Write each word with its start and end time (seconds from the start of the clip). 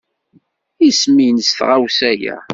Isem-nnes 0.87 1.49
tɣawsa-a? 1.57 2.35